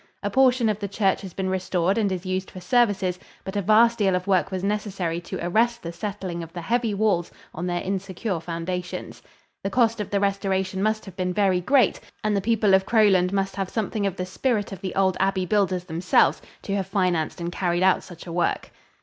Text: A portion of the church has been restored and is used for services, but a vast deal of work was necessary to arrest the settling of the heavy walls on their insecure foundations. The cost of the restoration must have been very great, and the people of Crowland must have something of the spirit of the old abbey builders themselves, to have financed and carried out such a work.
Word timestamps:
A 0.23 0.31
portion 0.31 0.67
of 0.67 0.79
the 0.79 0.87
church 0.87 1.21
has 1.21 1.31
been 1.35 1.47
restored 1.47 1.95
and 1.95 2.11
is 2.11 2.25
used 2.25 2.49
for 2.49 2.59
services, 2.59 3.19
but 3.43 3.55
a 3.55 3.61
vast 3.61 3.99
deal 3.99 4.15
of 4.15 4.25
work 4.25 4.49
was 4.49 4.63
necessary 4.63 5.21
to 5.21 5.37
arrest 5.45 5.83
the 5.83 5.93
settling 5.93 6.41
of 6.41 6.51
the 6.53 6.61
heavy 6.61 6.91
walls 6.91 7.29
on 7.53 7.67
their 7.67 7.81
insecure 7.83 8.39
foundations. 8.39 9.21
The 9.63 9.69
cost 9.69 9.99
of 10.01 10.09
the 10.09 10.19
restoration 10.19 10.81
must 10.81 11.05
have 11.05 11.15
been 11.15 11.35
very 11.35 11.61
great, 11.61 11.99
and 12.23 12.35
the 12.35 12.41
people 12.41 12.73
of 12.73 12.83
Crowland 12.87 13.31
must 13.31 13.55
have 13.57 13.69
something 13.69 14.07
of 14.07 14.15
the 14.15 14.25
spirit 14.25 14.71
of 14.71 14.81
the 14.81 14.95
old 14.95 15.17
abbey 15.19 15.45
builders 15.45 15.83
themselves, 15.83 16.41
to 16.63 16.75
have 16.75 16.87
financed 16.87 17.39
and 17.39 17.51
carried 17.51 17.83
out 17.83 18.01
such 18.01 18.25
a 18.25 18.31
work. 18.33 18.71